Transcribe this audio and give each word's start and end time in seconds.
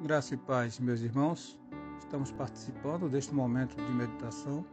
Graça 0.00 0.34
e 0.34 0.36
paz, 0.36 0.78
meus 0.78 1.00
irmãos. 1.00 1.58
Estamos 1.98 2.30
participando 2.30 3.08
deste 3.08 3.34
momento 3.34 3.74
de 3.74 3.92
meditação. 3.92 4.64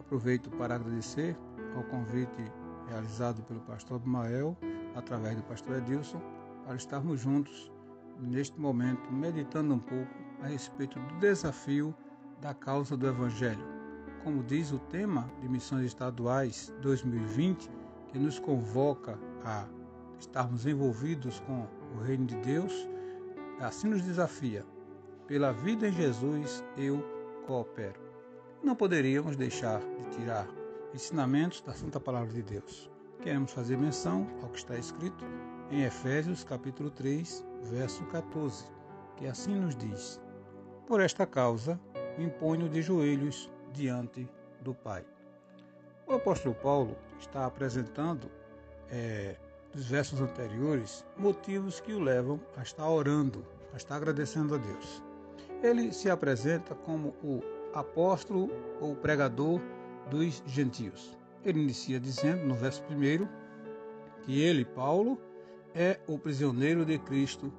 Aproveito 0.00 0.48
para 0.52 0.76
agradecer 0.76 1.36
ao 1.76 1.82
convite 1.82 2.50
realizado 2.88 3.42
pelo 3.42 3.60
pastor 3.60 3.96
Abimael, 3.96 4.56
através 4.96 5.36
do 5.36 5.42
pastor 5.42 5.76
Edilson, 5.76 6.22
para 6.64 6.76
estarmos 6.76 7.20
juntos 7.20 7.70
neste 8.18 8.58
momento 8.58 9.12
meditando 9.12 9.74
um 9.74 9.78
pouco 9.78 10.10
a 10.42 10.46
respeito 10.46 10.98
do 10.98 11.20
desafio 11.20 11.94
da 12.40 12.54
causa 12.54 12.96
do 12.96 13.06
Evangelho. 13.06 13.66
Como 14.24 14.42
diz 14.42 14.72
o 14.72 14.78
tema 14.78 15.30
de 15.42 15.50
Missões 15.50 15.84
Estaduais 15.84 16.72
2020, 16.80 17.70
que 18.08 18.18
nos 18.18 18.38
convoca 18.38 19.18
a 19.44 19.66
estarmos 20.18 20.64
envolvidos 20.64 21.40
com 21.40 21.68
o 21.94 22.02
Reino 22.02 22.24
de 22.24 22.36
Deus 22.36 22.88
assim 23.60 23.88
nos 23.88 24.02
desafia: 24.02 24.64
pela 25.26 25.52
vida 25.52 25.88
em 25.88 25.92
Jesus 25.92 26.64
eu 26.76 27.02
coopero. 27.46 28.00
Não 28.62 28.76
poderíamos 28.76 29.36
deixar 29.36 29.80
de 29.80 30.16
tirar 30.16 30.46
ensinamentos 30.94 31.60
da 31.62 31.72
Santa 31.72 31.98
Palavra 31.98 32.32
de 32.32 32.42
Deus. 32.42 32.90
Queremos 33.20 33.52
fazer 33.52 33.76
menção 33.76 34.26
ao 34.42 34.48
que 34.48 34.58
está 34.58 34.76
escrito 34.76 35.24
em 35.70 35.84
Efésios 35.84 36.44
capítulo 36.44 36.90
3, 36.90 37.44
verso 37.62 38.04
14, 38.06 38.66
que 39.16 39.26
assim 39.26 39.54
nos 39.54 39.74
diz: 39.74 40.20
Por 40.86 41.00
esta 41.00 41.26
causa 41.26 41.80
me 42.18 42.24
imponho 42.24 42.68
de 42.68 42.82
joelhos 42.82 43.50
diante 43.72 44.28
do 44.60 44.74
Pai. 44.74 45.04
O 46.06 46.14
apóstolo 46.14 46.54
Paulo 46.54 46.96
está 47.18 47.46
apresentando 47.46 48.30
é, 48.90 49.36
dos 49.72 49.86
versos 49.86 50.20
anteriores 50.20 51.04
motivos 51.16 51.80
que 51.80 51.92
o 51.92 52.00
levam 52.00 52.40
a 52.56 52.62
estar 52.62 52.88
orando, 52.88 53.44
a 53.72 53.76
estar 53.76 53.96
agradecendo 53.96 54.54
a 54.54 54.58
Deus. 54.58 55.02
Ele 55.62 55.92
se 55.92 56.10
apresenta 56.10 56.74
como 56.74 57.14
o 57.22 57.40
apóstolo 57.74 58.50
ou 58.80 58.94
pregador 58.94 59.60
dos 60.10 60.42
gentios. 60.46 61.16
Ele 61.44 61.60
inicia 61.60 61.98
dizendo 61.98 62.44
no 62.44 62.54
verso 62.54 62.82
1 62.84 63.26
que 64.24 64.40
ele, 64.40 64.64
Paulo, 64.64 65.18
é 65.74 65.98
o 66.06 66.18
prisioneiro 66.18 66.84
de 66.84 66.98
Cristo 66.98 67.52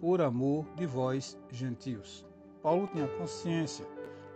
por 0.00 0.20
amor 0.20 0.66
de 0.74 0.86
vós, 0.86 1.38
gentios. 1.50 2.24
Paulo 2.62 2.88
tinha 2.92 3.06
consciência 3.06 3.86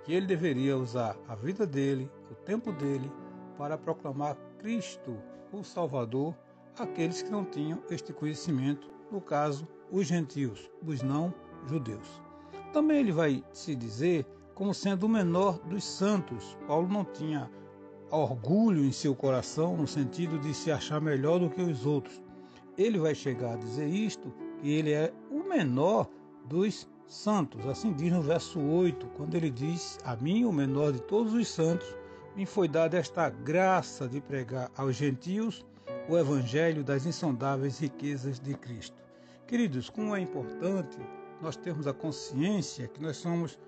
que 0.05 0.13
ele 0.13 0.27
deveria 0.27 0.77
usar 0.77 1.17
a 1.29 1.35
vida 1.35 1.67
dele, 1.67 2.11
o 2.31 2.35
tempo 2.35 2.73
dele, 2.73 3.11
para 3.57 3.79
proclamar 3.79 4.37
Cristo, 4.59 5.17
o 5.53 5.63
Salvador, 5.63 6.35
aqueles 6.79 7.23
que 7.23 7.31
não 7.31 7.45
tinham 7.45 7.83
este 7.91 8.13
conhecimento, 8.13 8.89
no 9.11 9.21
caso, 9.21 9.67
os 9.91 10.07
gentios, 10.07 10.71
os 10.87 11.03
não 11.03 11.33
judeus. 11.67 12.23
Também 12.73 13.01
ele 13.01 13.13
vai 13.13 13.45
se 13.53 13.75
dizer 13.75 14.27
como 14.55 14.73
sendo 14.73 15.05
o 15.05 15.09
menor 15.09 15.59
dos 15.61 15.85
santos. 15.85 16.57
Paulo 16.67 16.89
não 16.89 17.05
tinha 17.05 17.51
orgulho 18.11 18.85
em 18.85 18.93
seu 18.93 19.15
coração 19.15 19.77
no 19.77 19.87
sentido 19.87 20.39
de 20.39 20.55
se 20.55 20.71
achar 20.71 21.01
melhor 21.01 21.39
do 21.39 21.51
que 21.51 21.63
os 21.63 21.85
outros. 21.87 22.21
Ele 22.77 22.99
vai 22.99 23.15
chegar 23.15 23.55
a 23.55 23.57
dizer 23.57 23.89
isto, 23.89 24.33
que 24.61 24.71
ele 24.71 24.93
é 24.93 25.13
o 25.31 25.43
menor 25.47 26.09
dos 26.47 26.89
santos. 27.07 27.67
Assim 27.67 27.93
diz 27.93 28.13
no 28.13 28.23
verso 28.23 28.59
8, 28.61 29.07
quando 29.17 29.35
ele 29.35 29.51
diz: 29.51 29.99
A 30.05 30.17
mim, 30.17 30.45
o 30.45 30.53
menor 30.53 30.93
de 30.93 31.03
todos 31.03 31.35
os 31.35 31.49
santos, 31.49 31.87
me 32.35 32.47
foi 32.47 32.67
dada 32.67 32.97
esta 32.97 33.29
graça 33.29 34.09
de 34.09 34.21
pregar 34.21 34.71
aos 34.77 34.97
gentios 34.97 35.65
o 36.09 36.19
Evangelho 36.19 36.83
das 36.83 37.07
insondáveis 37.07 37.79
riquezas 37.79 38.41
de 38.41 38.55
Cristo. 38.55 39.03
Queridos, 39.47 39.89
como 39.89 40.17
é 40.17 40.21
importante 40.21 40.99
nós 41.41 41.57
termos 41.57 41.87
a 41.87 41.93
consciência 41.93 42.89
que 42.89 43.03
nós 43.03 43.17
somos 43.17 43.59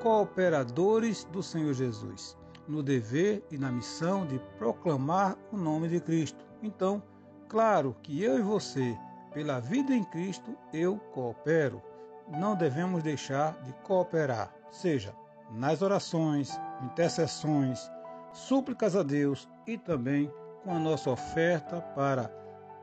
cooperadores 0.00 1.24
do 1.24 1.42
Senhor 1.42 1.72
Jesus, 1.74 2.36
no 2.66 2.82
dever 2.82 3.44
e 3.50 3.58
na 3.58 3.70
missão 3.70 4.26
de 4.26 4.38
proclamar 4.58 5.36
o 5.52 5.56
nome 5.56 5.88
de 5.88 6.00
Cristo. 6.00 6.44
Então, 6.62 7.02
claro 7.48 7.96
que 8.02 8.22
eu 8.22 8.38
e 8.38 8.42
você, 8.42 8.96
pela 9.32 9.60
vida 9.60 9.94
em 9.94 10.04
Cristo, 10.04 10.56
eu 10.72 10.96
coopero. 11.12 11.82
Não 12.28 12.56
devemos 12.56 13.02
deixar 13.02 13.60
de 13.62 13.72
cooperar, 13.84 14.54
seja 14.70 15.14
nas 15.50 15.82
orações, 15.82 16.58
intercessões, 16.82 17.90
súplicas 18.32 18.96
a 18.96 19.02
Deus 19.02 19.48
e 19.66 19.76
também 19.76 20.32
com 20.64 20.74
a 20.74 20.78
nossa 20.78 21.10
oferta 21.10 21.80
para 21.94 22.30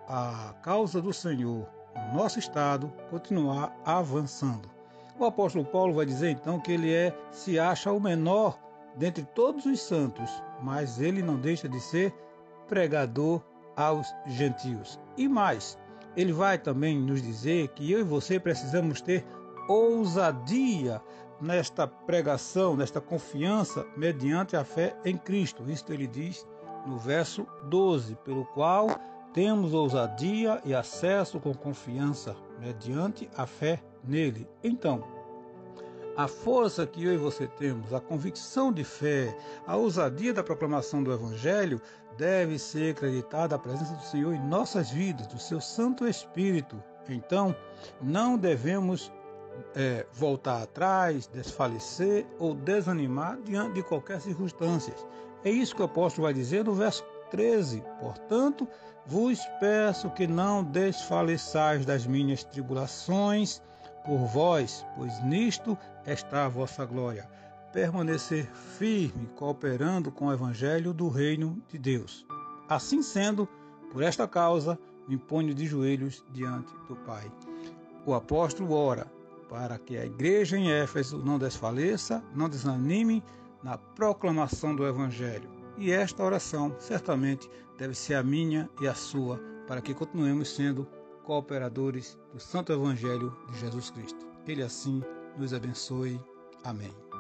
a 0.08 0.54
causa 0.62 1.02
do 1.02 1.12
Senhor, 1.12 1.68
o 1.96 2.16
nosso 2.16 2.38
Estado, 2.38 2.94
continuar 3.10 3.76
avançando. 3.84 4.70
O 5.20 5.26
apóstolo 5.26 5.66
Paulo 5.66 5.96
vai 5.96 6.06
dizer 6.06 6.30
então 6.30 6.60
que 6.60 6.72
ele 6.72 6.94
é, 6.94 7.14
se 7.32 7.60
acha 7.60 7.92
o 7.92 8.00
menor 8.00 8.58
dentre 8.96 9.24
todos 9.24 9.66
os 9.66 9.82
santos, 9.82 10.30
mas 10.62 11.00
ele 11.02 11.22
não 11.22 11.40
deixa 11.40 11.68
de 11.68 11.80
ser 11.80 12.14
pregador 12.68 13.42
aos 13.76 14.08
gentios. 14.28 15.00
E 15.18 15.28
mais, 15.28 15.78
ele 16.16 16.34
vai 16.34 16.58
também 16.58 17.00
nos 17.00 17.22
dizer 17.22 17.70
que 17.70 17.92
eu 17.92 18.00
e 18.00 18.04
você 18.04 18.40
precisamos 18.40 19.02
ter 19.02 19.26
ousadia 19.68 21.02
nesta 21.42 21.88
pregação, 21.88 22.76
nesta 22.76 23.02
confiança 23.02 23.86
mediante 23.98 24.56
a 24.56 24.64
fé 24.64 24.96
em 25.04 25.18
Cristo. 25.18 25.70
Isto 25.70 25.94
ele 25.94 26.06
diz 26.06 26.46
no 26.86 26.98
verso 26.98 27.46
12, 27.64 28.16
pelo 28.24 28.46
qual 28.46 28.88
temos 29.34 29.74
ousadia 29.74 30.62
e 30.66 30.74
acesso 30.74 31.40
com 31.40 31.54
confiança 31.54 32.36
mediante 32.60 33.30
a 33.36 33.46
fé 33.46 33.82
nele. 34.04 34.48
Então, 34.64 35.04
a 36.18 36.28
força 36.28 36.86
que 36.86 37.04
eu 37.04 37.14
e 37.14 37.18
você 37.18 37.48
temos, 37.48 37.94
a 37.94 38.00
convicção 38.00 38.72
de 38.72 38.84
fé, 38.84 39.36
a 39.66 39.78
ousadia 39.78 40.34
da 40.34 40.44
proclamação 40.44 41.02
do 41.02 41.14
Evangelho 41.14 41.82
deve 42.18 42.60
ser 42.60 42.92
acreditada 42.92 43.56
à 43.56 43.60
presença 43.60 43.94
do 43.94 44.04
Senhor 44.04 44.34
em 44.34 44.48
nossas 44.48 44.92
vidas, 44.92 45.28
do 45.28 45.40
seu 45.40 45.62
Santo 45.62 46.06
Espírito. 46.06 46.84
Então, 47.08 47.56
não 48.02 48.38
devemos 48.38 49.12
é, 49.76 50.06
voltar 50.12 50.62
atrás, 50.62 51.28
desfalecer 51.28 52.26
ou 52.38 52.54
desanimar 52.54 53.40
diante 53.42 53.76
de 53.76 53.84
qualquer 53.84 54.20
circunstância. 54.20 54.94
É 55.44 55.50
isso 55.50 55.76
que 55.76 55.82
o 55.82 55.86
apóstolo 55.86 56.26
vai 56.26 56.34
dizer 56.34 56.64
no 56.66 56.74
verso 56.74 57.04
13. 57.32 57.84
Portanto, 58.00 58.68
vos 59.06 59.40
peço 59.60 60.10
que 60.12 60.28
não 60.28 60.64
desfaleçais 60.64 61.86
das 61.86 62.06
minhas 62.06 62.44
tribulações 62.44 63.62
por 64.06 64.20
vós, 64.28 64.86
pois 64.96 65.24
nisto 65.24 65.78
está 66.06 66.46
a 66.46 66.50
vossa 66.50 66.86
glória. 66.86 67.28
Permanecer 67.74 68.46
firme, 68.78 69.28
cooperando 69.36 70.12
com 70.12 70.28
o 70.28 70.34
evangelho 70.34 70.94
do 70.94 71.08
reino 71.08 71.62
de 71.70 71.78
Deus. 71.78 72.26
Assim 72.68 73.02
sendo, 73.02 73.48
por 73.92 74.04
esta 74.04 74.28
causa, 74.28 74.78
me 75.08 75.18
ponho 75.18 75.54
de 75.54 75.66
joelhos 75.66 76.24
diante 76.32 76.72
do 76.88 76.96
Pai. 76.96 77.32
O 78.06 78.14
apóstolo 78.14 78.74
ora 78.74 79.08
para 79.50 79.78
que 79.78 79.98
a 79.98 80.06
igreja 80.06 80.58
em 80.58 80.72
Éfeso 80.72 81.18
não 81.18 81.38
desfaleça, 81.38 82.24
não 82.34 82.48
desanime 82.48 83.22
na 83.64 83.78
proclamação 83.78 84.76
do 84.76 84.86
Evangelho. 84.86 85.50
E 85.78 85.92
esta 85.92 86.24
oração 86.24 86.76
certamente 86.80 87.50
deve 87.78 87.96
ser 87.96 88.16
a 88.16 88.24
minha 88.24 88.70
e 88.82 88.88
a 88.88 88.94
sua, 88.94 89.40
para 89.68 89.82
que 89.82 89.94
continuemos 89.94 90.50
sendo 90.54 90.88
cooperadores 91.24 92.18
do 92.34 92.40
Santo 92.40 92.74
Evangelho 92.74 93.36
de 93.50 93.60
Jesus 93.60 93.90
Cristo. 93.90 94.28
Ele 94.48 94.64
assim 94.64 95.04
nos 95.38 95.54
abençoe. 95.54 96.20
Amém. 96.64 97.11